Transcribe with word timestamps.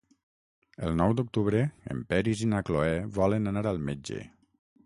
El 0.87 0.95
nou 1.01 1.13
d'octubre 1.19 1.61
en 1.97 2.01
Peris 2.13 2.43
i 2.47 2.51
na 2.55 2.65
Cloè 2.71 2.99
volen 3.19 3.53
anar 3.53 3.67
al 3.75 3.83
metge. 3.91 4.27